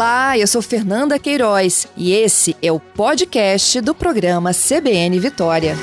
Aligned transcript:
Olá, 0.00 0.38
eu 0.38 0.46
sou 0.46 0.62
Fernanda 0.62 1.18
Queiroz 1.18 1.86
e 1.94 2.14
esse 2.14 2.56
é 2.62 2.72
o 2.72 2.80
podcast 2.80 3.82
do 3.82 3.94
programa 3.94 4.50
CBN 4.50 5.20
Vitória. 5.20 5.74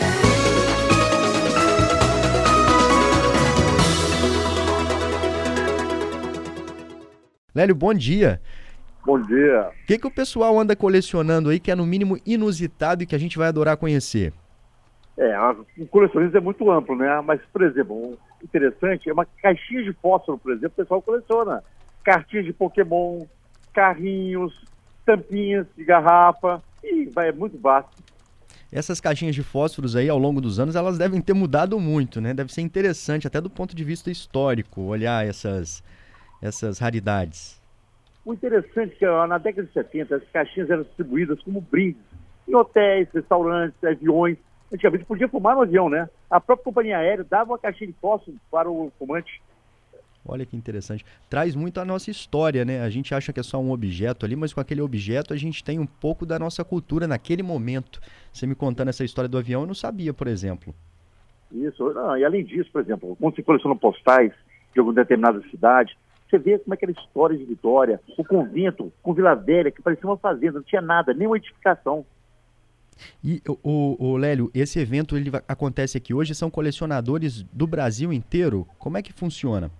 Lélio, 7.53 7.75
bom 7.75 7.93
dia. 7.93 8.41
Bom 9.05 9.21
dia. 9.21 9.69
O 9.83 9.85
que, 9.85 9.99
que 9.99 10.07
o 10.07 10.11
pessoal 10.11 10.59
anda 10.59 10.75
colecionando 10.75 11.49
aí 11.49 11.59
que 11.59 11.69
é 11.69 11.75
no 11.75 11.85
mínimo 11.85 12.17
inusitado 12.25 13.03
e 13.03 13.05
que 13.05 13.13
a 13.13 13.19
gente 13.19 13.37
vai 13.37 13.49
adorar 13.49 13.77
conhecer? 13.77 14.33
É, 15.15 15.39
o 15.77 15.85
colecionismo 15.85 16.35
é 16.35 16.41
muito 16.41 16.71
amplo, 16.71 16.95
né? 16.95 17.21
Mas, 17.21 17.39
por 17.53 17.61
exemplo, 17.61 17.95
um 17.95 18.17
interessante 18.43 19.11
é 19.11 19.13
uma 19.13 19.27
caixinha 19.43 19.83
de 19.83 19.93
fósforo, 19.93 20.39
por 20.39 20.53
exemplo, 20.53 20.73
o 20.73 20.81
pessoal 20.81 21.03
coleciona. 21.03 21.63
Cartinhas 22.03 22.45
de 22.45 22.53
Pokémon, 22.53 23.27
carrinhos, 23.77 24.59
tampinhas 25.05 25.67
de 25.77 25.85
garrafa, 25.85 26.63
e 26.83 27.05
vai, 27.05 27.29
é 27.29 27.31
muito 27.31 27.59
vasto. 27.59 27.91
Essas 28.71 28.99
caixinhas 28.99 29.35
de 29.35 29.43
fósforos 29.43 29.95
aí, 29.95 30.09
ao 30.09 30.17
longo 30.17 30.41
dos 30.41 30.59
anos, 30.59 30.75
elas 30.75 30.97
devem 30.97 31.21
ter 31.21 31.33
mudado 31.33 31.79
muito, 31.79 32.19
né? 32.19 32.33
Deve 32.33 32.51
ser 32.51 32.61
interessante, 32.61 33.27
até 33.27 33.39
do 33.39 33.51
ponto 33.51 33.75
de 33.75 33.83
vista 33.83 34.09
histórico, 34.09 34.81
olhar 34.81 35.23
essas, 35.23 35.83
essas 36.41 36.79
raridades. 36.79 37.61
O 38.25 38.33
interessante 38.33 38.95
é 38.95 38.97
que 38.97 39.05
na 39.05 39.37
década 39.37 39.67
de 39.67 39.73
70 39.73 40.15
as 40.15 40.23
caixinhas 40.31 40.71
eram 40.71 40.81
distribuídas 40.81 41.39
como 41.43 41.61
brindes 41.61 42.01
em 42.47 42.55
hotéis, 42.55 43.07
restaurantes, 43.13 43.81
aviões. 43.83 44.37
Antigamente 44.73 45.05
podia 45.05 45.29
fumar 45.29 45.55
no 45.55 45.61
avião, 45.61 45.87
né? 45.87 46.09
A 46.31 46.41
própria 46.41 46.63
companhia 46.63 46.97
aérea 46.97 47.23
dava 47.23 47.51
uma 47.51 47.59
caixinha 47.59 47.91
de 47.91 47.97
fósforo 48.01 48.35
para 48.49 48.67
o 48.67 48.91
fumante. 48.97 49.39
Olha 50.27 50.45
que 50.45 50.57
interessante. 50.57 51.05
Traz 51.29 51.55
muito 51.55 51.79
a 51.79 51.85
nossa 51.85 52.11
história, 52.11 52.65
né? 52.65 52.81
A 52.81 52.89
gente 52.89 53.15
acha 53.15 53.31
que 53.31 53.39
é 53.39 53.43
só 53.43 53.59
um 53.59 53.71
objeto 53.71 54.25
ali, 54.25 54.35
mas 54.35 54.53
com 54.53 54.59
aquele 54.59 54.81
objeto 54.81 55.33
a 55.33 55.37
gente 55.37 55.63
tem 55.63 55.79
um 55.79 55.85
pouco 55.85 56.25
da 56.25 56.37
nossa 56.37 56.63
cultura 56.63 57.07
naquele 57.07 57.41
momento. 57.41 58.01
Você 58.31 58.45
me 58.45 58.55
contando 58.55 58.89
essa 58.89 59.03
história 59.03 59.29
do 59.29 59.37
avião, 59.37 59.61
eu 59.61 59.67
não 59.67 59.73
sabia, 59.73 60.13
por 60.13 60.27
exemplo. 60.27 60.75
Isso. 61.51 61.93
Não, 61.93 62.17
e 62.17 62.25
além 62.25 62.43
disso, 62.43 62.69
por 62.71 62.81
exemplo, 62.81 63.15
quando 63.19 63.35
se 63.35 63.43
coleciona 63.43 63.75
postais 63.75 64.33
de 64.73 64.79
alguma 64.79 64.95
determinada 64.95 65.41
cidade, 65.49 65.97
você 66.29 66.37
vê 66.37 66.59
como 66.59 66.73
é 66.73 66.77
que 66.77 66.85
era 66.85 66.91
a 66.91 67.01
história 67.01 67.37
de 67.37 67.45
Vitória, 67.45 68.01
o 68.17 68.23
convento 68.23 68.91
com 69.01 69.13
Vila 69.13 69.33
Velha, 69.33 69.71
que 69.71 69.81
parecia 69.81 70.05
uma 70.05 70.17
fazenda, 70.17 70.59
não 70.59 70.63
tinha 70.63 70.81
nada, 70.81 71.13
nenhuma 71.13 71.37
edificação. 71.37 72.05
E 73.23 73.41
o, 73.63 73.95
o 73.99 74.17
Lélio, 74.17 74.51
esse 74.53 74.79
evento 74.79 75.15
ele 75.15 75.31
acontece 75.47 75.97
aqui 75.97 76.13
hoje, 76.13 76.35
são 76.35 76.49
colecionadores 76.49 77.43
do 77.43 77.67
Brasil 77.67 78.11
inteiro. 78.11 78.67
Como 78.77 78.97
é 78.97 79.01
que 79.01 79.13
funciona? 79.13 79.71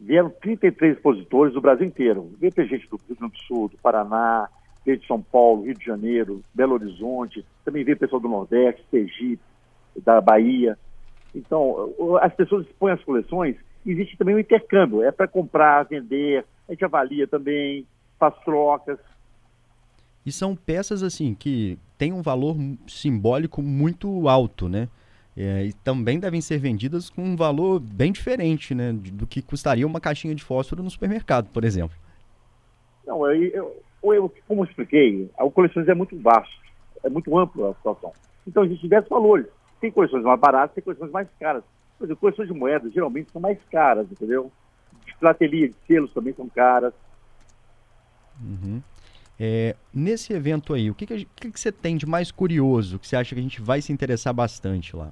Vieram 0.00 0.30
33 0.30 0.96
expositores 0.96 1.52
do 1.52 1.60
Brasil 1.60 1.86
inteiro. 1.86 2.32
Veio 2.40 2.52
gente 2.66 2.88
do 2.88 2.98
Rio 3.06 3.16
Grande 3.16 3.34
do 3.34 3.42
Sul, 3.42 3.68
do 3.68 3.76
Paraná, 3.78 4.48
veio 4.84 4.98
de 4.98 5.06
São 5.06 5.20
Paulo, 5.20 5.64
Rio 5.64 5.74
de 5.74 5.84
Janeiro, 5.84 6.42
Belo 6.54 6.74
Horizonte, 6.74 7.44
também 7.64 7.84
veio 7.84 7.98
pessoal 7.98 8.20
do 8.20 8.28
Nordeste, 8.28 8.82
Sergipe, 8.90 9.42
da 10.02 10.20
Bahia. 10.20 10.78
Então, 11.34 11.92
as 12.20 12.34
pessoas 12.34 12.66
expõem 12.66 12.94
as 12.94 13.04
coleções 13.04 13.56
existe 13.86 14.16
também 14.16 14.34
um 14.34 14.38
intercâmbio, 14.38 15.02
é 15.02 15.10
para 15.10 15.28
comprar, 15.28 15.84
vender, 15.84 16.44
a 16.68 16.72
gente 16.72 16.84
avalia 16.84 17.26
também, 17.26 17.86
faz 18.18 18.34
trocas. 18.44 18.98
E 20.24 20.30
são 20.30 20.54
peças 20.54 21.02
assim 21.02 21.34
que 21.34 21.78
têm 21.96 22.12
um 22.12 22.22
valor 22.22 22.56
simbólico 22.86 23.62
muito 23.62 24.28
alto, 24.28 24.68
né? 24.68 24.88
É, 25.36 25.66
e 25.66 25.72
também 25.72 26.18
devem 26.18 26.40
ser 26.40 26.58
vendidas 26.58 27.08
com 27.08 27.22
um 27.22 27.36
valor 27.36 27.80
bem 27.80 28.12
diferente, 28.12 28.74
né? 28.74 28.92
Do 28.92 29.26
que 29.26 29.40
custaria 29.40 29.86
uma 29.86 30.00
caixinha 30.00 30.34
de 30.34 30.42
fósforo 30.42 30.82
no 30.82 30.90
supermercado, 30.90 31.48
por 31.50 31.64
exemplo. 31.64 31.96
Não, 33.06 33.26
eu, 33.30 33.82
eu, 34.02 34.14
eu 34.14 34.34
como 34.46 34.62
eu 34.62 34.68
expliquei, 34.68 35.30
o 35.38 35.50
colecionismo 35.50 35.92
é 35.92 35.94
muito 35.94 36.18
vasto, 36.20 36.60
é 37.04 37.08
muito 37.08 37.36
amplo 37.38 37.68
a 37.68 37.74
situação. 37.74 38.12
Então 38.46 38.64
existem 38.64 38.88
diversos 38.88 39.08
valores. 39.08 39.46
Tem 39.80 39.90
coleções 39.90 40.22
mais 40.24 40.38
baratas, 40.38 40.74
tem 40.74 40.84
coleções 40.84 41.10
mais 41.10 41.28
caras. 41.38 41.62
Por 41.98 42.04
exemplo, 42.04 42.20
coleções 42.20 42.48
de 42.48 42.54
moedas 42.54 42.92
geralmente 42.92 43.30
são 43.30 43.40
mais 43.40 43.58
caras, 43.70 44.10
entendeu? 44.10 44.50
De 45.06 45.14
filatelia, 45.16 45.68
de 45.68 45.76
selos 45.86 46.12
também 46.12 46.34
são 46.34 46.48
caras. 46.48 46.92
Uhum. 48.42 48.82
É, 49.38 49.74
nesse 49.92 50.32
evento 50.34 50.74
aí, 50.74 50.90
o 50.90 50.94
que, 50.94 51.06
que, 51.06 51.24
que, 51.24 51.50
que, 51.50 51.60
você 51.60 51.72
tem 51.72 51.96
de 51.96 52.04
mais 52.04 52.30
curioso 52.30 52.98
que 52.98 53.06
você 53.06 53.16
acha 53.16 53.34
que 53.34 53.40
a 53.40 53.42
gente 53.42 53.60
vai 53.60 53.80
se 53.80 53.92
interessar 53.92 54.34
bastante 54.34 54.94
lá? 54.94 55.10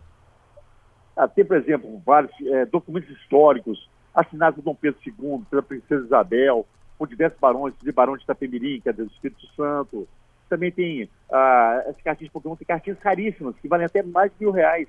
Ah, 1.19 1.27
tem, 1.27 1.45
por 1.45 1.57
exemplo, 1.57 2.01
vários 2.07 2.33
é, 2.43 2.65
documentos 2.65 3.11
históricos 3.11 3.91
assinados 4.15 4.63
por 4.63 4.65
Dom 4.65 4.75
Pedro 4.77 5.01
II, 5.05 5.43
pela 5.51 5.63
Princesa 5.63 6.05
Isabel, 6.05 6.65
por 6.97 7.09
diversos 7.09 7.41
barões, 7.41 7.75
de 7.83 7.91
barão 7.91 8.17
de 8.17 8.23
Itapemirim, 8.23 8.81
que 8.81 8.89
é 8.89 8.93
do 8.93 9.03
Espírito 9.03 9.45
Santo. 9.57 10.07
Também 10.49 10.71
tem 10.71 11.11
ah, 11.29 11.83
as 11.89 12.01
cartinhas 12.03 12.29
de 12.29 12.33
Pokémon, 12.33 12.55
tem 12.55 12.65
cartinhas 12.65 13.01
caríssimas, 13.01 13.57
que 13.61 13.67
valem 13.67 13.85
até 13.85 14.01
mais 14.01 14.31
de 14.31 14.37
mil 14.39 14.53
reais. 14.53 14.87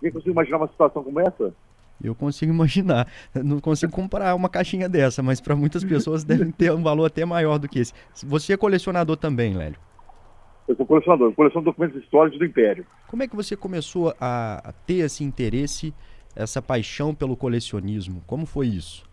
Você 0.00 0.10
consegue 0.10 0.30
imaginar 0.32 0.56
uma 0.58 0.66
situação 0.66 1.04
como 1.04 1.20
essa? 1.20 1.54
Eu 2.02 2.14
consigo 2.14 2.52
imaginar. 2.52 3.06
Não 3.32 3.60
consigo 3.60 3.92
comprar 3.92 4.34
uma 4.34 4.48
caixinha 4.48 4.88
dessa, 4.88 5.22
mas 5.22 5.40
para 5.40 5.54
muitas 5.54 5.84
pessoas 5.84 6.24
deve 6.24 6.50
ter 6.52 6.72
um 6.72 6.82
valor 6.82 7.06
até 7.06 7.24
maior 7.24 7.56
do 7.58 7.68
que 7.68 7.78
esse. 7.78 7.92
Você 8.24 8.52
é 8.52 8.56
colecionador 8.56 9.16
também, 9.16 9.54
Lélio? 9.54 9.78
Eu 10.68 10.74
sou 10.74 10.84
colecionador, 10.84 11.32
coleciono 11.32 11.64
documentos 11.64 12.02
históricos 12.02 12.38
do 12.38 12.44
Império. 12.44 12.84
Como 13.06 13.22
é 13.22 13.28
que 13.28 13.36
você 13.36 13.56
começou 13.56 14.12
a, 14.20 14.74
ter 14.86 15.04
esse 15.04 15.22
interesse, 15.22 15.94
essa 16.34 16.60
paixão 16.60 17.14
pelo 17.14 17.36
colecionismo? 17.36 18.22
Como 18.26 18.46
foi 18.46 18.66
isso? 18.66 19.08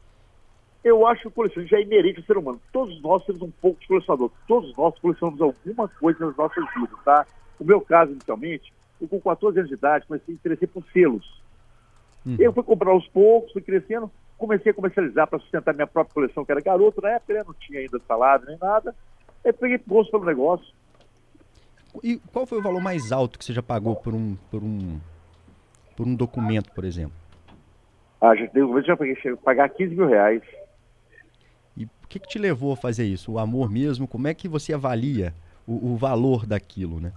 Eu 0.83 1.05
acho 1.05 1.21
que 1.21 1.27
o 1.27 1.31
colecionismo 1.31 1.69
já 1.69 1.77
é 1.77 1.83
inerente 1.83 2.19
ao 2.19 2.25
ser 2.25 2.37
humano. 2.37 2.59
Todos 2.71 2.99
nós 3.01 3.23
temos 3.25 3.41
um 3.41 3.51
pouco 3.51 3.79
de 3.79 3.87
colecionador. 3.87 4.31
Todos 4.47 4.75
nós 4.75 4.97
colecionamos 4.99 5.41
alguma 5.41 5.87
coisa 5.87 6.25
nas 6.25 6.35
nossas 6.35 6.65
vidas, 6.75 7.03
tá? 7.05 7.25
O 7.59 7.63
meu 7.63 7.79
caso, 7.79 8.11
inicialmente, 8.11 8.73
eu, 8.99 9.07
com 9.07 9.21
14 9.21 9.59
anos 9.59 9.69
de 9.69 9.75
idade, 9.75 10.07
comecei 10.07 10.33
a 10.33 10.35
interessar 10.35 10.69
por 10.69 10.83
selos. 10.91 11.41
Uhum. 12.25 12.35
Eu 12.39 12.51
fui 12.51 12.63
comprar 12.63 12.91
aos 12.91 13.07
poucos, 13.09 13.53
fui 13.53 13.61
crescendo, 13.61 14.09
comecei 14.37 14.71
a 14.71 14.75
comercializar 14.75 15.27
para 15.27 15.39
sustentar 15.39 15.73
minha 15.73 15.87
própria 15.87 16.13
coleção, 16.13 16.43
que 16.43 16.51
era 16.51 16.61
garoto 16.61 17.01
na 17.01 17.11
época, 17.11 17.33
né? 17.33 17.43
não 17.45 17.53
tinha 17.53 17.79
ainda 17.79 17.99
salário 18.07 18.45
nem 18.45 18.57
nada. 18.57 18.95
Aí 19.45 19.53
peguei 19.53 19.79
gosto 19.85 20.11
pelo 20.11 20.25
negócio. 20.25 20.65
E 22.01 22.17
qual 22.31 22.45
foi 22.45 22.59
o 22.59 22.61
valor 22.61 22.81
mais 22.81 23.11
alto 23.11 23.37
que 23.37 23.45
você 23.45 23.53
já 23.53 23.61
pagou 23.61 23.95
por 23.95 24.13
um, 24.13 24.35
por 24.49 24.63
um, 24.63 24.99
por 25.95 26.07
um 26.07 26.15
documento, 26.15 26.71
por 26.71 26.83
exemplo? 26.85 27.15
Ah, 28.19 28.35
já, 28.35 28.49
eu 28.55 28.81
já 28.83 28.95
paguei 28.95 29.15
pagar 29.43 29.69
15 29.69 29.95
mil 29.95 30.07
reais. 30.07 30.41
E 31.75 31.85
o 31.85 32.07
que, 32.07 32.19
que 32.19 32.27
te 32.27 32.39
levou 32.39 32.73
a 32.73 32.77
fazer 32.77 33.03
isso? 33.03 33.33
O 33.33 33.39
amor 33.39 33.69
mesmo? 33.69 34.07
Como 34.07 34.27
é 34.27 34.33
que 34.33 34.47
você 34.47 34.73
avalia 34.73 35.33
o, 35.67 35.91
o 35.91 35.97
valor 35.97 36.45
daquilo, 36.45 36.99
né? 36.99 37.11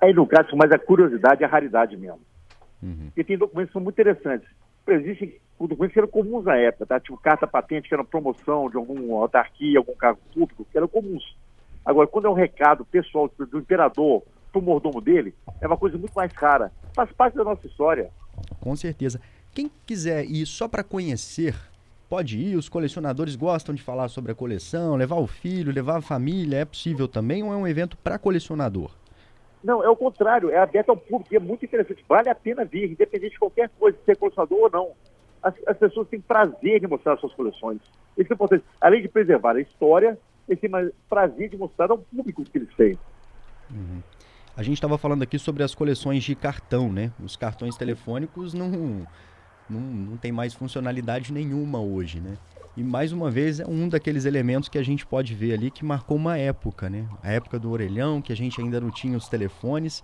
Aí, 0.00 0.12
no 0.12 0.26
caso, 0.26 0.56
mais 0.56 0.70
a 0.72 0.78
curiosidade 0.78 1.42
e 1.42 1.44
a 1.44 1.48
raridade 1.48 1.96
mesmo. 1.96 2.20
Uhum. 2.82 3.10
E 3.16 3.24
tem 3.24 3.38
documentos 3.38 3.70
que 3.70 3.72
são 3.72 3.82
muito 3.82 4.00
interessantes. 4.00 4.48
Existem 4.86 5.38
documentos 5.58 5.92
que 5.92 5.98
eram 5.98 6.08
comuns 6.08 6.44
na 6.44 6.56
época, 6.56 6.86
tá? 6.86 7.00
Tipo 7.00 7.16
carta 7.16 7.46
patente, 7.46 7.88
que 7.88 7.94
era 7.94 8.04
promoção 8.04 8.70
de 8.70 8.76
alguma 8.76 9.20
autarquia, 9.22 9.78
algum 9.78 9.94
cargo 9.94 10.20
público, 10.32 10.66
que 10.70 10.76
eram 10.76 10.88
comuns. 10.88 11.36
Agora, 11.86 12.08
quando 12.08 12.26
é 12.26 12.30
um 12.30 12.34
recado 12.34 12.84
pessoal 12.84 13.30
do 13.38 13.58
imperador 13.58 14.24
para 14.50 14.58
o 14.58 14.62
mordomo 14.62 15.00
dele, 15.00 15.32
é 15.60 15.68
uma 15.68 15.76
coisa 15.76 15.96
muito 15.96 16.12
mais 16.14 16.32
rara. 16.32 16.72
Faz 16.92 17.12
parte 17.12 17.36
da 17.36 17.44
nossa 17.44 17.64
história. 17.64 18.10
Com 18.60 18.74
certeza. 18.74 19.20
Quem 19.54 19.70
quiser 19.86 20.24
ir 20.24 20.44
só 20.46 20.66
para 20.66 20.82
conhecer, 20.82 21.54
pode 22.08 22.38
ir. 22.38 22.56
Os 22.56 22.68
colecionadores 22.68 23.36
gostam 23.36 23.72
de 23.72 23.82
falar 23.82 24.08
sobre 24.08 24.32
a 24.32 24.34
coleção, 24.34 24.96
levar 24.96 25.16
o 25.16 25.28
filho, 25.28 25.72
levar 25.72 25.98
a 25.98 26.02
família. 26.02 26.58
É 26.58 26.64
possível 26.64 27.06
também 27.06 27.44
ou 27.44 27.52
é 27.52 27.56
um 27.56 27.68
evento 27.68 27.96
para 27.98 28.18
colecionador? 28.18 28.90
Não, 29.62 29.82
é 29.82 29.88
o 29.88 29.96
contrário, 29.96 30.50
é 30.50 30.58
aberto 30.58 30.90
ao 30.90 30.96
público, 30.96 31.34
é 31.34 31.38
muito 31.38 31.64
interessante. 31.64 32.04
Vale 32.08 32.28
a 32.28 32.34
pena 32.34 32.64
vir, 32.64 32.90
independente 32.90 33.32
de 33.32 33.38
qualquer 33.38 33.70
coisa, 33.78 33.96
se 34.04 34.10
é 34.10 34.14
colecionador 34.14 34.58
ou 34.58 34.70
não. 34.70 34.90
As, 35.42 35.54
as 35.66 35.76
pessoas 35.76 36.08
têm 36.08 36.20
prazer 36.20 36.80
de 36.80 36.86
mostrar 36.86 37.16
suas 37.16 37.32
coleções. 37.32 37.80
Isso 38.18 38.32
é 38.32 38.34
importante. 38.34 38.64
Além 38.80 39.02
de 39.02 39.08
preservar 39.08 39.56
a 39.56 39.60
história, 39.60 40.18
eles 40.48 40.60
têm 40.60 40.70
prazer 41.08 41.50
de 41.50 41.56
mostrar 41.56 41.90
ao 41.90 41.98
público 41.98 42.44
que 42.44 42.58
eles 42.58 42.74
têm. 42.76 42.98
Uhum. 43.70 44.02
A 44.56 44.62
gente 44.62 44.74
estava 44.74 44.96
falando 44.96 45.22
aqui 45.22 45.38
sobre 45.38 45.62
as 45.62 45.74
coleções 45.74 46.24
de 46.24 46.34
cartão, 46.34 46.90
né? 46.90 47.12
Os 47.22 47.36
cartões 47.36 47.76
telefônicos 47.76 48.54
não, 48.54 49.06
não, 49.68 49.80
não 49.80 50.16
tem 50.16 50.32
mais 50.32 50.54
funcionalidade 50.54 51.32
nenhuma 51.32 51.80
hoje, 51.80 52.20
né? 52.20 52.38
E 52.76 52.82
mais 52.82 53.10
uma 53.10 53.30
vez 53.30 53.58
é 53.60 53.66
um 53.66 53.88
daqueles 53.88 54.24
elementos 54.24 54.68
que 54.68 54.78
a 54.78 54.82
gente 54.82 55.06
pode 55.06 55.34
ver 55.34 55.54
ali 55.54 55.70
que 55.70 55.84
marcou 55.84 56.16
uma 56.16 56.38
época, 56.38 56.88
né? 56.88 57.06
A 57.22 57.32
época 57.32 57.58
do 57.58 57.70
orelhão, 57.70 58.22
que 58.22 58.32
a 58.32 58.36
gente 58.36 58.60
ainda 58.60 58.80
não 58.80 58.90
tinha 58.90 59.16
os 59.16 59.28
telefones. 59.28 60.02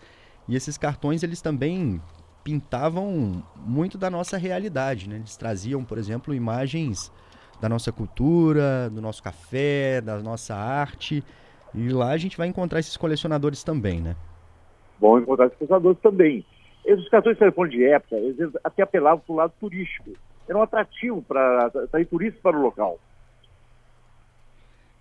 E 0.48 0.56
esses 0.56 0.76
cartões 0.76 1.22
eles 1.22 1.40
também 1.40 2.00
pintavam 2.42 3.42
muito 3.56 3.96
da 3.96 4.10
nossa 4.10 4.36
realidade, 4.36 5.08
né? 5.08 5.16
Eles 5.16 5.36
traziam, 5.36 5.84
por 5.84 5.98
exemplo, 5.98 6.34
imagens 6.34 7.12
da 7.62 7.68
nossa 7.68 7.90
cultura, 7.90 8.90
do 8.90 9.00
nosso 9.00 9.22
café, 9.22 10.02
da 10.02 10.18
nossa 10.18 10.54
arte. 10.54 11.24
E 11.74 11.88
lá 11.88 12.10
a 12.10 12.18
gente 12.18 12.36
vai 12.36 12.48
encontrar 12.48 12.80
esses 12.80 12.96
colecionadores 12.98 13.64
também, 13.64 14.02
né? 14.02 14.14
Vão 15.00 15.18
encontrar 15.18 15.46
esses 15.46 15.56
colecionadores 15.56 15.98
também. 16.02 16.44
Esses 16.84 17.08
cartões 17.08 17.36
de 17.36 17.38
telefone 17.38 17.70
de 17.70 17.84
época, 17.84 18.16
eles 18.16 18.50
até 18.62 18.82
apelavam 18.82 19.20
para 19.20 19.32
o 19.32 19.36
lado 19.36 19.52
turístico 19.58 20.10
era 20.48 20.58
um 20.58 20.62
atrativo 20.62 21.22
para 21.22 21.70
ir 22.00 22.06
turistas 22.06 22.40
para 22.42 22.56
o 22.56 22.62
local. 22.62 22.98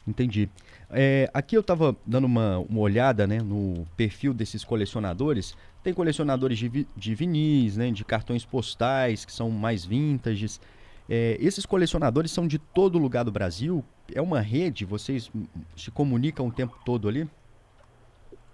Entendi. 0.08 0.50
É, 0.90 1.30
aqui 1.34 1.56
eu 1.56 1.62
estava 1.62 1.96
dando 2.06 2.26
uma, 2.26 2.60
uma 2.60 2.80
olhada 2.80 3.28
né, 3.28 3.40
no 3.40 3.86
perfil 3.96 4.34
desses 4.34 4.64
colecionadores. 4.64 5.56
Tem 5.84 5.94
colecionadores 5.94 6.58
de, 6.58 6.68
vi, 6.68 6.88
de 6.96 7.16
vinis, 7.16 7.78
né, 7.78 7.92
de 7.92 8.04
cartões 8.04 8.46
postais, 8.46 9.26
que 9.26 9.32
são 9.32 9.50
mais 9.50 9.86
vintages. 9.86 10.60
É, 11.14 11.36
esses 11.42 11.66
colecionadores 11.66 12.32
são 12.32 12.48
de 12.48 12.58
todo 12.58 12.98
lugar 12.98 13.26
do 13.26 13.34
Brasil? 13.34 13.84
É 14.16 14.22
uma 14.22 14.40
rede? 14.40 14.86
Vocês 14.86 15.30
se 15.76 15.92
comunicam 15.92 16.48
o 16.48 16.54
tempo 16.54 16.80
todo 16.86 17.10
ali? 17.10 17.28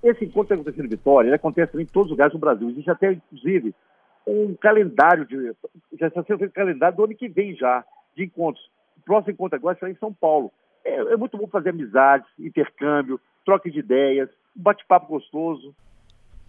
Esse 0.02 0.26
encontro 0.26 0.48
que 0.48 0.54
acontece 0.56 0.82
em 0.82 0.90
Vitória, 0.90 1.28
ele 1.28 1.36
acontece 1.36 1.80
em 1.80 1.86
todos 1.86 2.08
os 2.08 2.12
lugares 2.14 2.34
do 2.34 2.40
Brasil. 2.40 2.68
Existe 2.72 2.90
até, 2.90 3.12
inclusive, 3.12 3.76
um 4.26 4.56
calendário, 4.56 5.24
de, 5.28 5.54
já 6.00 6.08
está 6.08 6.24
sendo 6.24 6.40
feito 6.40 6.52
calendário 6.52 6.98
do 6.98 7.04
ano 7.04 7.14
que 7.14 7.30
vem 7.30 7.56
já, 7.56 7.86
de 8.16 8.24
encontros. 8.24 8.66
O 8.98 9.02
próximo 9.02 9.34
encontro 9.34 9.56
agora 9.56 9.78
será 9.78 9.92
em 9.92 9.98
São 9.98 10.12
Paulo. 10.12 10.52
É, 10.84 10.96
é 10.96 11.16
muito 11.16 11.38
bom 11.38 11.46
fazer 11.46 11.70
amizades, 11.70 12.28
intercâmbio, 12.40 13.22
troca 13.46 13.70
de 13.70 13.78
ideias, 13.78 14.30
um 14.58 14.64
bate-papo 14.64 15.06
gostoso. 15.06 15.76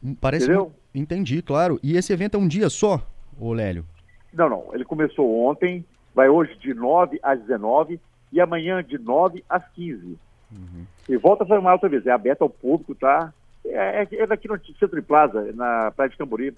Hum, 0.02 0.14
parece. 0.18 0.46
Entendeu? 0.46 0.72
Entendi, 0.94 1.42
claro. 1.42 1.78
E 1.82 1.98
esse 1.98 2.14
evento 2.14 2.38
é 2.38 2.40
um 2.40 2.48
dia 2.48 2.70
só, 2.70 3.06
ô 3.38 3.52
Lélio? 3.52 3.84
Não, 4.32 4.48
não. 4.48 4.70
Ele 4.72 4.86
começou 4.86 5.46
ontem, 5.46 5.84
vai 6.14 6.28
hoje 6.28 6.56
de 6.58 6.74
9 6.74 7.18
às 7.22 7.40
19 7.40 8.00
e 8.32 8.40
amanhã 8.40 8.82
de 8.82 8.98
9 8.98 9.44
às 9.48 9.66
15. 9.70 10.18
Uhum. 10.50 10.86
E 11.08 11.16
volta 11.16 11.44
a 11.44 11.58
uma 11.58 11.72
outra 11.72 11.88
vez. 11.88 12.06
É 12.06 12.10
aberto 12.10 12.42
ao 12.42 12.50
público, 12.50 12.94
tá? 12.94 13.32
É, 13.64 14.02
é, 14.02 14.08
é 14.12 14.26
daqui 14.26 14.48
no 14.48 14.58
Centro 14.78 15.00
de 15.00 15.02
Plaza, 15.02 15.52
na 15.52 15.90
Praia 15.90 16.10
de 16.10 16.16
Camboriú 16.16 16.54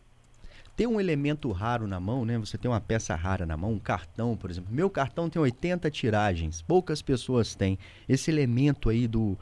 ter 0.80 0.86
um 0.86 0.98
elemento 0.98 1.52
raro 1.52 1.86
na 1.86 2.00
mão, 2.00 2.24
né? 2.24 2.38
Você 2.38 2.56
tem 2.56 2.70
uma 2.70 2.80
peça 2.80 3.14
rara 3.14 3.44
na 3.44 3.54
mão, 3.54 3.72
um 3.72 3.78
cartão, 3.78 4.34
por 4.34 4.48
exemplo. 4.50 4.72
Meu 4.72 4.88
cartão 4.88 5.28
tem 5.28 5.42
80 5.42 5.90
tiragens, 5.90 6.62
poucas 6.62 7.02
pessoas 7.02 7.54
têm. 7.54 7.78
Esse 8.08 8.30
elemento 8.30 8.88
aí 8.88 9.06
do, 9.06 9.36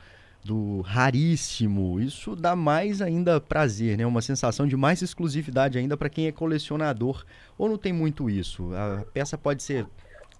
do 0.44 0.80
raríssimo, 0.80 2.00
isso 2.00 2.34
dá 2.34 2.56
mais 2.56 3.02
ainda 3.02 3.40
prazer, 3.40 3.98
né? 3.98 4.06
Uma 4.06 4.22
sensação 4.22 4.66
de 4.66 4.76
mais 4.76 5.02
exclusividade 5.02 5.78
ainda 5.78 5.96
para 5.96 6.08
quem 6.08 6.26
é 6.26 6.32
colecionador. 6.32 7.24
Ou 7.56 7.68
não 7.68 7.76
tem 7.76 7.92
muito 7.92 8.30
isso? 8.30 8.70
A 8.74 9.04
peça 9.12 9.36
pode 9.36 9.62
ser 9.62 9.86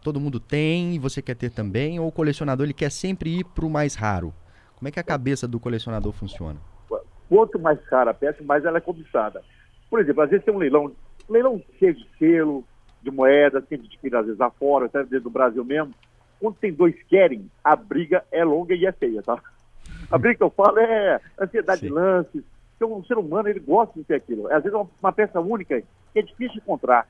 todo 0.03 0.21
mundo 0.21 0.41
tem 0.41 0.95
e 0.95 0.99
você 0.99 1.21
quer 1.21 1.35
ter 1.35 1.51
também, 1.51 1.99
ou 1.99 2.09
o 2.09 2.13
colecionador 2.13 2.65
ele 2.65 2.73
quer 2.73 2.91
sempre 2.91 3.41
ir 3.41 3.45
para 3.45 3.67
o 3.67 3.71
mais 3.71 3.95
raro. 3.95 4.33
Como 4.77 4.89
é 4.89 4.91
que 4.91 5.01
a 5.01 5.05
cabeça 5.05 5.47
do 5.47 5.59
colecionador 5.59 6.13
funciona? 6.13 6.59
Quanto 7.29 7.59
mais 7.59 7.81
cara 7.87 8.13
a 8.13 8.15
peça, 8.15 8.43
mais 8.43 8.65
ela 8.65 8.79
é 8.79 8.81
cobiçada. 8.81 9.43
Por 9.91 10.01
exemplo, 10.01 10.23
às 10.23 10.31
vezes 10.31 10.45
tem 10.45 10.55
um 10.55 10.59
leilão, 10.59 10.93
leilão 11.29 11.61
cheio 11.79 11.95
de 11.95 12.07
selo, 12.19 12.65
de 13.03 13.11
moedas, 13.11 13.65
que 13.67 13.75
a 13.75 13.79
gente 13.79 13.99
tira 13.99 14.21
às 14.21 14.27
vezes 14.27 14.39
lá 14.39 14.51
fora, 14.51 14.87
até 14.87 15.03
dentro 15.03 15.25
do 15.25 15.31
Brasil 15.31 15.65
mesmo. 15.65 15.93
Quando 16.41 16.55
tem 16.57 16.73
dois 16.73 16.95
querem, 17.09 17.51
a 17.63 17.75
briga 17.75 18.25
é 18.31 18.45
longa 18.45 18.75
e 18.75 18.87
é 18.87 18.93
feia, 18.93 19.23
tá? 19.23 19.43
A 20.11 20.19
briga 20.19 20.37
que 20.37 20.43
eu 20.43 20.51
falo 20.51 20.79
é 20.79 21.21
ansiedade 21.39 21.81
Sim. 21.81 21.87
de 21.87 21.93
lances. 21.93 22.45
Então, 22.77 22.97
o 22.97 23.05
ser 23.05 23.19
humano, 23.19 23.49
ele 23.49 23.61
gosta 23.61 23.99
de 23.99 24.05
ter 24.05 24.15
aquilo. 24.15 24.47
Às 24.47 24.63
vezes 24.63 24.73
é 24.73 24.77
uma, 24.77 24.89
uma 25.03 25.13
peça 25.13 25.41
única 25.41 25.81
que 26.13 26.19
é 26.19 26.23
difícil 26.23 26.55
de 26.55 26.59
encontrar. 26.59 27.07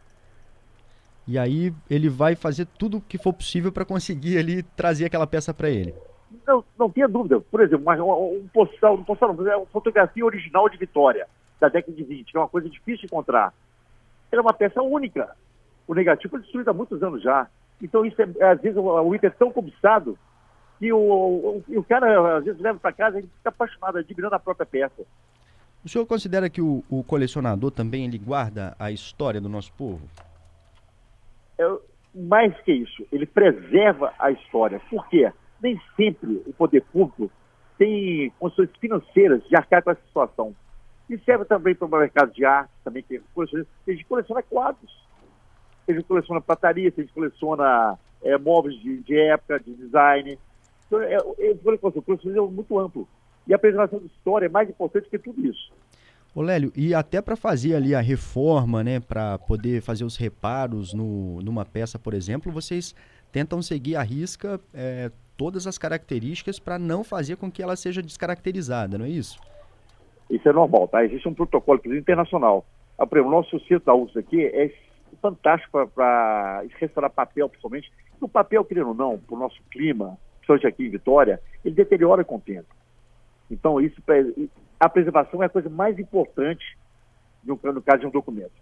E 1.27 1.39
aí 1.39 1.75
ele 1.91 2.09
vai 2.09 2.35
fazer 2.35 2.67
tudo 2.79 2.97
o 2.97 3.01
que 3.03 3.19
for 3.19 3.35
possível 3.35 3.71
para 3.71 3.85
conseguir 3.85 4.39
ali 4.39 4.63
trazer 4.63 5.05
aquela 5.05 5.27
peça 5.27 5.53
para 5.53 5.69
ele. 5.69 5.95
Não, 6.47 6.65
não 6.79 6.91
tenha 6.91 7.07
dúvida. 7.07 7.39
Por 7.39 7.61
exemplo, 7.61 7.93
um, 7.93 8.39
um 8.39 8.49
postal, 8.49 8.95
um 8.95 9.05
postal 9.05 9.35
não, 9.35 9.47
é 9.47 9.57
uma 9.57 9.67
fotografia 9.67 10.25
original 10.25 10.69
de 10.71 10.79
Vitória 10.79 11.27
da 11.61 11.69
década 11.69 11.95
de 11.95 12.03
20, 12.03 12.31
que 12.31 12.37
é 12.37 12.41
uma 12.41 12.49
coisa 12.49 12.69
difícil 12.69 13.01
de 13.01 13.07
encontrar. 13.07 13.53
Ela 14.33 14.41
é 14.41 14.45
uma 14.45 14.55
peça 14.55 14.81
única. 14.81 15.37
O 15.87 15.95
negativo 15.95 16.31
foi 16.31 16.41
destruído 16.41 16.69
há 16.69 16.73
muitos 16.73 17.03
anos 17.03 17.23
já. 17.23 17.47
Então, 17.83 18.05
isso 18.07 18.21
é, 18.21 18.51
às 18.51 18.61
vezes, 18.61 18.79
o 18.79 19.15
item 19.15 19.29
é 19.29 19.31
tão 19.31 19.53
cobiçado 19.53 20.19
que 20.79 20.93
o, 20.93 20.99
o, 20.99 21.65
o 21.69 21.85
cara, 21.85 22.39
às 22.39 22.45
vezes, 22.45 22.61
leva 22.61 22.79
para 22.79 22.93
casa 22.93 23.17
e 23.17 23.21
ele 23.21 23.29
fica 23.37 23.49
apaixonado, 23.49 23.99
admirando 23.99 24.35
a 24.35 24.39
própria 24.39 24.67
peça. 24.67 25.03
O 25.85 25.89
senhor 25.89 26.07
considera 26.07 26.51
que 26.51 26.61
o, 26.61 26.85
o 26.89 27.03
colecionador 27.03 27.71
também 27.71 28.05
ele 28.05 28.19
guarda 28.19 28.77
a 28.79 28.91
história 28.91 29.41
do 29.41 29.49
nosso 29.49 29.73
povo? 29.73 30.07
É, 31.59 31.79
mais 32.15 32.55
que 32.63 32.73
isso, 32.73 33.07
ele 33.13 33.27
preserva 33.27 34.13
a 34.19 34.31
história. 34.31 34.81
Por 34.91 35.07
quê? 35.09 35.33
Nem 35.61 35.81
sempre 35.97 36.43
o 36.47 36.53
poder 36.53 36.83
público 36.93 37.31
tem 37.77 38.33
condições 38.39 38.71
financeiras 38.81 39.43
de 39.49 39.57
arcar 39.57 39.83
com 39.83 39.91
essa 39.91 40.03
situação. 40.07 40.55
E 41.09 41.17
serve 41.21 41.45
também 41.45 41.75
para 41.75 41.87
o 41.87 41.91
mercado 41.91 42.33
de 42.33 42.45
arte, 42.45 42.71
também 42.85 43.03
que 43.03 43.21
coleciona, 43.35 43.65
a 43.87 43.91
gente 43.91 44.05
coleciona 44.05 44.43
quadros, 44.43 45.07
a 45.89 45.93
gente 45.93 46.05
coleciona 46.05 46.41
prataria, 46.41 46.93
a 46.95 47.01
gente 47.01 47.13
coleciona 47.13 47.99
é, 48.23 48.37
móveis 48.37 48.79
de, 48.81 48.99
de, 48.99 49.19
época, 49.19 49.59
de 49.61 49.75
design. 49.75 50.39
Então, 50.89 51.01
é, 51.03 51.15
é, 51.15 51.19
o 51.19 52.03
colecionismo 52.03 52.47
é 52.47 52.51
muito 52.51 52.79
amplo. 52.79 53.07
E 53.47 53.55
a 53.55 53.59
preservação 53.59 54.01
da 54.01 54.07
história 54.07 54.47
é 54.47 54.49
mais 54.49 54.69
importante 54.69 55.09
que 55.09 55.19
tudo 55.19 55.47
isso. 55.47 55.73
Ô 56.35 56.43
Lélio, 56.43 56.73
e 56.77 56.95
até 56.95 57.23
para 57.23 57.37
fazer 57.37 57.75
ali 57.75 57.95
a 57.95 58.01
reforma, 58.01 58.85
né, 58.85 59.01
para 59.01 59.39
poder 59.39 59.81
fazer 59.81 60.05
os 60.05 60.17
reparos 60.17 60.93
no, 60.93 61.41
numa 61.43 61.65
peça, 61.65 61.99
por 61.99 62.13
exemplo, 62.13 62.53
vocês 62.53 62.95
tentam 63.33 63.63
seguir 63.63 63.97
à 63.97 64.03
risca 64.03 64.61
é, 64.75 65.11
todas 65.37 65.67
as 65.67 65.79
características 65.79 66.59
para 66.59 66.79
não 66.79 67.03
fazer 67.03 67.37
com 67.37 67.51
que 67.51 67.63
ela 67.63 67.77
seja 67.77 68.03
descaracterizada, 68.03 68.99
não 68.99 69.07
é 69.07 69.09
isso? 69.09 69.39
Isso 70.31 70.47
é 70.49 70.53
normal, 70.53 70.89
tá? 70.89 71.05
Existe 71.05 71.27
um 71.27 71.35
protocolo 71.35 71.81
internacional. 71.97 72.67
Ah, 72.99 73.07
por 73.07 73.17
exemplo, 73.17 73.33
o 73.33 73.37
nosso 73.37 73.59
centro 73.61 73.87
da 73.87 73.95
USP 73.95 74.19
aqui 74.19 74.45
é 74.45 74.73
fantástico 75.23 75.87
para 75.95 76.65
restaurar 76.79 77.11
papel, 77.11 77.49
principalmente. 77.49 77.91
o 78.21 78.29
papel, 78.29 78.65
querendo 78.65 78.89
ou 78.89 78.95
não, 78.95 79.19
para 79.19 79.35
o 79.35 79.39
nosso 79.39 79.61
clima, 79.71 80.19
principalmente 80.49 80.67
aqui 80.67 80.87
em 80.87 80.91
Vitória, 80.91 81.41
ele 81.65 81.75
deteriora 81.75 82.25
com 82.25 82.37
o 82.37 82.41
tempo. 82.41 82.75
Então, 83.51 83.81
isso, 83.81 84.03
a 84.81 84.89
preservação 84.89 85.43
é 85.43 85.47
a 85.47 85.51
coisa 85.51 85.69
mais 85.69 85.99
importante 85.99 86.77
no, 87.45 87.59
no 87.63 87.83
caso 87.83 88.01
de 88.01 88.07
um 88.07 88.11
documento. 88.11 88.53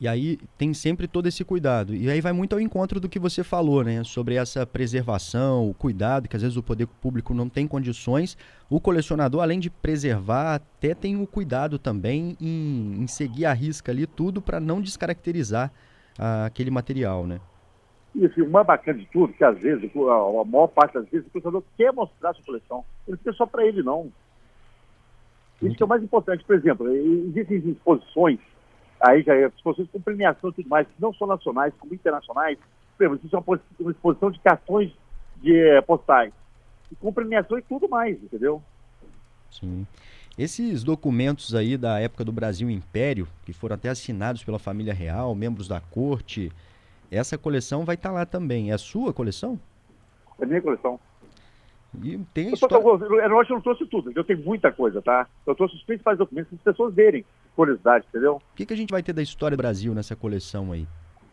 E 0.00 0.08
aí 0.08 0.36
tem 0.58 0.74
sempre 0.74 1.06
todo 1.06 1.28
esse 1.28 1.44
cuidado. 1.44 1.94
E 1.94 2.10
aí 2.10 2.20
vai 2.20 2.32
muito 2.32 2.54
ao 2.54 2.60
encontro 2.60 2.98
do 2.98 3.08
que 3.08 3.20
você 3.20 3.44
falou, 3.44 3.84
né? 3.84 4.02
Sobre 4.02 4.34
essa 4.34 4.66
preservação, 4.66 5.70
o 5.70 5.72
cuidado, 5.72 6.28
que 6.28 6.34
às 6.34 6.42
vezes 6.42 6.56
o 6.56 6.62
poder 6.62 6.88
público 6.88 7.32
não 7.32 7.48
tem 7.48 7.68
condições. 7.68 8.36
O 8.68 8.80
colecionador, 8.80 9.42
além 9.42 9.60
de 9.60 9.70
preservar, 9.70 10.56
até 10.56 10.92
tem 10.92 11.20
o 11.20 11.24
cuidado 11.24 11.78
também 11.78 12.36
em, 12.40 13.00
em 13.00 13.06
seguir 13.06 13.46
a 13.46 13.52
risca 13.52 13.92
ali 13.92 14.04
tudo 14.04 14.42
para 14.42 14.58
não 14.58 14.80
descaracterizar 14.80 15.70
ah, 16.18 16.46
aquele 16.46 16.70
material, 16.70 17.24
né? 17.24 17.40
E 18.14 18.26
o 18.26 18.50
mais 18.50 18.66
bacana 18.66 18.98
de 18.98 19.06
tudo, 19.06 19.32
que 19.32 19.42
às 19.42 19.58
vezes, 19.58 19.90
a 19.94 20.44
maior 20.44 20.66
parte 20.68 20.94
das 20.94 21.08
vezes, 21.08 21.26
o 21.26 21.30
colecionador 21.30 21.62
quer 21.76 21.92
mostrar 21.92 22.30
a 22.30 22.34
sua 22.34 22.44
coleção. 22.44 22.84
Ele 23.08 23.16
quer 23.16 23.34
só 23.34 23.46
para 23.46 23.66
ele, 23.66 23.82
não. 23.82 24.12
Isso 25.62 25.76
que 25.76 25.82
é 25.82 25.86
o 25.86 25.88
mais 25.88 26.02
importante. 26.02 26.44
Por 26.44 26.56
exemplo, 26.56 26.88
existem 26.94 27.56
exposições 27.70 28.38
aí 29.02 29.22
já 29.22 29.34
é 29.34 29.46
exposições 29.46 29.88
com 29.90 30.00
premiação 30.00 30.50
e 30.50 30.52
tudo 30.52 30.68
mais, 30.68 30.86
não 30.98 31.12
só 31.12 31.26
nacionais, 31.26 31.74
como 31.78 31.92
internacionais. 31.92 32.56
Por 32.96 33.04
exemplo, 33.04 33.18
existe 33.18 33.36
uma, 33.36 33.60
uma 33.80 33.90
exposição 33.90 34.30
de 34.30 34.38
cartões 34.38 34.92
de 35.42 35.56
eh, 35.56 35.80
postais, 35.82 36.32
com 37.00 37.12
premiação 37.12 37.58
e 37.58 37.62
tudo 37.62 37.88
mais, 37.88 38.22
entendeu? 38.22 38.62
Sim. 39.50 39.84
Esses 40.38 40.84
documentos 40.84 41.54
aí 41.54 41.76
da 41.76 41.98
época 41.98 42.24
do 42.24 42.32
Brasil 42.32 42.70
Império, 42.70 43.26
que 43.44 43.52
foram 43.52 43.74
até 43.74 43.88
assinados 43.88 44.44
pela 44.44 44.58
família 44.58 44.94
real, 44.94 45.34
membros 45.34 45.66
da 45.66 45.80
corte, 45.80 46.50
essa 47.16 47.36
coleção 47.36 47.84
vai 47.84 47.94
estar 47.94 48.08
tá 48.08 48.14
lá 48.14 48.26
também. 48.26 48.70
É 48.70 48.74
a 48.74 48.78
sua 48.78 49.12
coleção? 49.12 49.60
É 50.40 50.46
minha 50.46 50.62
coleção. 50.62 50.98
E 52.02 52.18
tem 52.32 52.48
eu, 52.48 52.54
história... 52.54 52.76
eu, 52.76 52.98
eu, 53.00 53.20
eu 53.20 53.44
não 53.48 53.60
trouxe 53.60 53.84
tudo, 53.86 54.10
eu 54.16 54.24
tenho 54.24 54.42
muita 54.42 54.72
coisa, 54.72 55.02
tá? 55.02 55.26
Eu 55.46 55.54
trouxe 55.54 55.76
os 55.76 55.82
principais 55.82 56.16
documentos 56.16 56.48
para 56.48 56.56
as 56.56 56.76
pessoas 56.76 56.94
verem, 56.94 57.24
curiosidade, 57.54 58.06
entendeu? 58.08 58.36
O 58.36 58.56
que, 58.56 58.64
que 58.64 58.72
a 58.72 58.76
gente 58.76 58.90
vai 58.90 59.02
ter 59.02 59.12
da 59.12 59.22
história 59.22 59.56
do 59.56 59.60
Brasil 59.60 59.94
nessa 59.94 60.16
coleção 60.16 60.72
aí? 60.72 60.86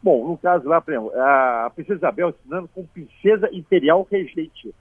Bom, 0.03 0.27
no 0.27 0.37
caso 0.37 0.67
lá, 0.67 0.81
por 0.81 0.91
exemplo, 0.93 1.11
a 1.15 1.71
princesa 1.73 1.99
Isabel 1.99 2.29
assinando 2.29 2.69
como 2.73 2.87
princesa 2.87 3.49
imperial 3.53 4.05
regente. 4.09 4.73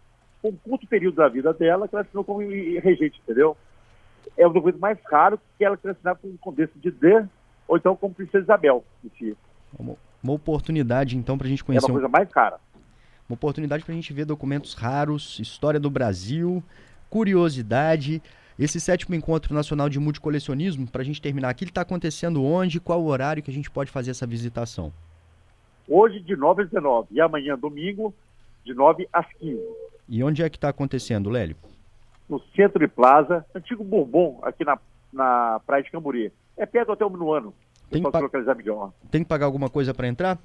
Com 0.43 0.49
um 0.49 0.57
curto 0.57 0.87
período 0.87 1.17
da 1.17 1.29
vida 1.29 1.53
dela, 1.53 1.87
que 1.87 1.95
ela 1.95 2.03
assinou 2.03 2.25
como 2.25 2.41
regente, 2.41 3.21
entendeu? 3.23 3.57
É 4.37 4.47
o 4.47 4.51
documento 4.51 4.79
mais 4.79 4.99
raro 5.11 5.41
que 5.57 5.65
ela 5.65 5.77
quer 5.77 5.91
assinar 5.91 6.17
com 6.17 6.29
o 6.29 6.39
condesse 6.39 6.77
de 6.79 6.91
D, 6.91 7.25
ou 7.67 7.77
então 7.77 7.97
como 7.97 8.15
princesa 8.15 8.45
Isabel 8.45 8.85
em 9.05 9.11
si. 9.17 9.37
Uma, 9.79 9.97
uma 10.23 10.33
oportunidade, 10.33 11.17
então, 11.17 11.39
para 11.39 11.47
a 11.47 11.51
gente 11.51 11.65
conhecer... 11.65 11.87
É 11.87 11.93
uma 11.93 12.01
coisa 12.01 12.09
mais 12.09 12.29
cara. 12.29 12.59
Uma 13.29 13.35
oportunidade 13.35 13.85
para 13.85 13.93
a 13.93 13.95
gente 13.95 14.13
ver 14.13 14.25
documentos 14.25 14.75
raros, 14.75 15.39
história 15.39 15.79
do 15.79 15.91
Brasil, 15.91 16.63
curiosidade. 17.11 18.23
Esse 18.59 18.81
sétimo 18.81 19.15
encontro 19.15 19.55
nacional 19.55 19.89
de 19.89 20.01
multicolecionismo, 20.01 20.87
para 20.87 21.03
a 21.03 21.05
gente 21.05 21.23
terminar 21.23 21.51
aqui, 21.51 21.65
ele 21.65 21.71
está 21.71 21.83
acontecendo 21.83 22.43
onde? 22.43 22.81
Qual 22.81 23.01
o 23.01 23.07
horário 23.07 23.43
que 23.43 23.51
a 23.51 23.55
gente 23.55 23.71
pode 23.71 23.91
fazer 23.91 24.11
essa 24.11 24.27
visitação? 24.27 24.93
Hoje, 25.87 26.21
de 26.21 26.37
9 26.37 26.63
às 26.63 26.69
19 26.69 27.09
e 27.11 27.21
amanhã, 27.21 27.57
domingo, 27.57 28.13
de 28.65 28.75
9 28.75 29.09
às 29.13 29.27
15. 29.35 29.61
E 30.09 30.23
onde 30.23 30.43
é 30.43 30.51
que 30.51 30.57
está 30.57 30.71
acontecendo, 30.71 31.31
Lélio? 31.31 31.57
No 32.29 32.41
centro 32.55 32.79
de 32.79 32.89
Plaza, 32.89 33.45
antigo 33.55 33.85
Bourbon, 33.85 34.41
aqui 34.43 34.65
na, 34.65 34.79
na 35.13 35.61
Praia 35.67 35.83
de 35.83 35.91
Camboriú. 35.91 36.31
É 36.57 36.67
perto 36.67 36.89
do 36.89 36.93
Hotel 36.93 37.11
Minuano. 37.11 37.55
Tem 37.91 38.03
que, 38.03 38.11
Tem 39.11 39.23
que 39.23 39.29
pagar 39.29 39.47
alguma 39.47 39.71
coisa 39.71 39.95
para 39.95 40.07
entrar? 40.07 40.39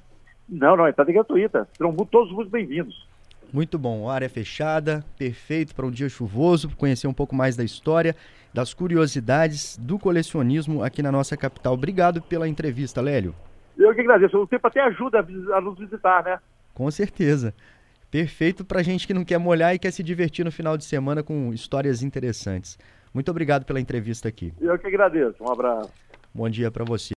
Não, 0.48 0.78
não, 0.78 0.86
é 0.86 0.90
entrada 0.90 1.12
gratuita. 1.12 1.68
Serão 1.78 1.94
todos 1.96 2.32
muito 2.32 2.50
bem-vindos. 2.50 3.08
Muito 3.52 3.78
bom, 3.78 4.10
a 4.10 4.14
área 4.16 4.30
fechada, 4.30 5.06
perfeito 5.18 5.76
para 5.76 5.86
um 5.86 5.92
dia 5.92 6.10
chuvoso, 6.10 6.76
conhecer 6.76 7.06
um 7.06 7.14
pouco 7.14 7.36
mais 7.36 7.56
da 7.56 7.64
história, 7.64 8.16
das 8.52 8.74
curiosidades 8.74 9.78
do 9.78 10.00
colecionismo 10.00 10.84
aqui 10.84 11.04
na 11.04 11.12
nossa 11.12 11.38
capital. 11.38 11.74
Obrigado 11.74 12.20
pela 12.22 12.48
entrevista, 12.48 13.00
Lélio. 13.00 13.36
Eu 13.78 13.94
que 13.94 14.02
agradeço. 14.02 14.38
O 14.38 14.48
tempo 14.48 14.66
até 14.66 14.82
ajuda 14.82 15.20
a, 15.54 15.62
nos 15.62 15.78
visitar, 15.78 16.24
né? 16.24 16.40
Com 16.74 16.90
certeza. 16.90 17.54
Perfeito 18.10 18.64
para 18.64 18.82
gente 18.84 19.06
que 19.06 19.14
não 19.14 19.26
quer 19.26 19.38
molhar 19.38 19.74
e 19.76 19.80
quer 19.80 19.92
se 19.92 20.04
divertir 20.04 20.46
no 20.46 20.52
final 20.52 20.78
de 20.78 20.86
semana 20.86 21.22
com 21.22 21.54
histórias 21.54 22.02
interessantes. 22.02 22.78
Muito 23.14 23.30
obrigado 23.30 23.66
pela 23.66 23.80
entrevista 23.80 24.28
aqui. 24.28 24.54
Eu 24.60 24.78
que 24.80 24.88
agradeço. 24.88 25.44
Um 25.44 25.52
abraço. 25.52 25.92
Bom 26.34 26.50
dia 26.50 26.72
para 26.72 26.84
você. 26.84 27.12